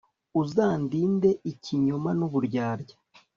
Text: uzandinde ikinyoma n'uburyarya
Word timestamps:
uzandinde 0.41 1.29
ikinyoma 1.51 2.09
n'uburyarya 2.19 2.95